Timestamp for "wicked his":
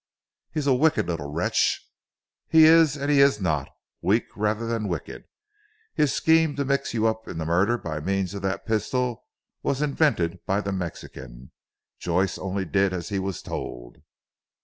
4.87-6.11